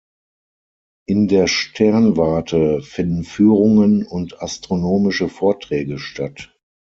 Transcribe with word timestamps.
In 1.05 1.27
der 1.27 1.45
Sternwarte 1.47 2.81
finden 2.81 3.23
Führungen 3.23 4.03
und 4.03 4.41
astronomische 4.41 5.29
Vorträge 5.29 5.99
statt. 5.99 6.55